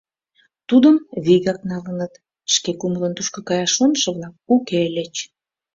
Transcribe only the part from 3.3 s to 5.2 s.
каяш шонышо-влак уке ыльыч.